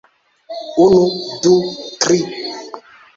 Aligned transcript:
Unu... 0.85 1.01
du... 1.43 1.51
tri... 2.05 2.17